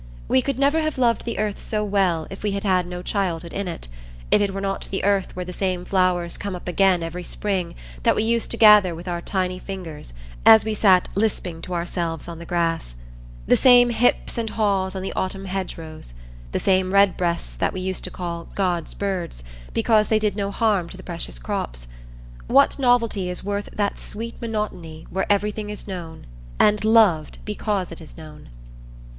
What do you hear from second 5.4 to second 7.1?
the same flowers come up again